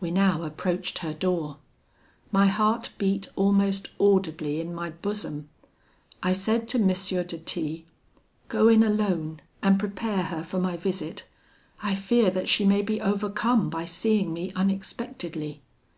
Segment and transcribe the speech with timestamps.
[0.00, 1.58] "We now approached her door.
[2.30, 5.50] My heart beat almost audibly in my bosom.
[6.22, 6.86] I said to M.
[6.88, 7.84] de T,
[8.48, 11.26] 'Go in alone, and prepare her for my visit;
[11.82, 15.60] I fear that she may be overcome by seeing me unexpectedly.'